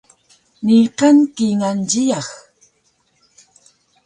Niqan 0.65 1.17
kingal 1.35 1.77
jiyax 1.89 2.29